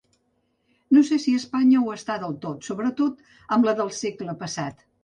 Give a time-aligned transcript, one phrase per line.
[0.97, 3.25] No sé si Espanya ho està del tot, sobretot
[3.59, 4.89] amb la del segle passat.